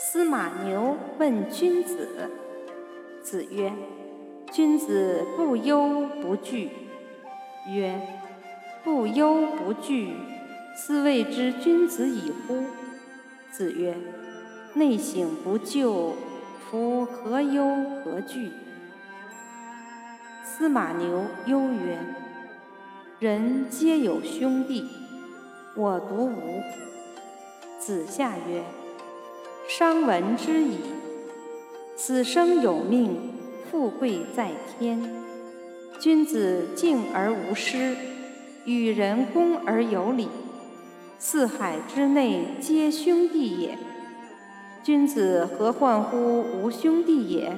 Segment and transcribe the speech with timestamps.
[0.00, 2.30] 司马牛问君子。
[3.20, 3.72] 子曰
[4.52, 6.70] ：“君子不忧不惧。”
[7.68, 8.00] 曰
[8.84, 10.14] ：“不忧不惧，
[10.76, 12.62] 斯谓之君子矣乎？”
[13.50, 13.96] 子曰
[14.74, 16.12] ：“内省不疚，
[16.70, 18.52] 夫何忧何惧？”
[20.46, 21.98] 司马牛忧曰
[23.18, 24.88] ：“人皆有兄弟，
[25.74, 26.62] 我独无。”
[27.80, 28.62] 子夏曰
[29.70, 30.78] ：“伤闻之矣。
[31.94, 33.18] 此生有命，
[33.70, 34.98] 富贵在天。
[36.00, 37.94] 君子敬而无失，
[38.64, 40.28] 与人恭而有礼。
[41.18, 43.76] 四海之内皆兄弟也。
[44.82, 47.52] 君子何患乎无兄弟也？”